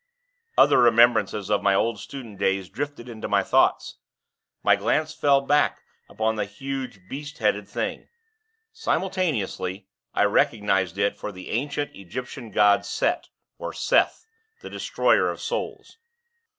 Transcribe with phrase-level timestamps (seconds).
[0.57, 3.97] Other remembrances of my old student days drifted into my thoughts.
[4.63, 8.07] My glance fell back upon the huge beast headed Thing.
[8.73, 13.29] Simultaneously, I recognized it for the ancient Egyptian god Set,
[13.59, 14.25] or Seth,
[14.61, 15.97] the Destroyer of Souls.